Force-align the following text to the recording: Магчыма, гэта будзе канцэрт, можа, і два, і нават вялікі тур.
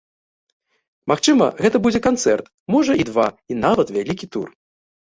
Магчыма, 1.11 1.45
гэта 1.65 1.83
будзе 1.85 2.03
канцэрт, 2.09 2.45
можа, 2.77 2.91
і 3.05 3.07
два, 3.13 3.31
і 3.51 3.63
нават 3.69 3.87
вялікі 4.01 4.25
тур. 4.37 4.49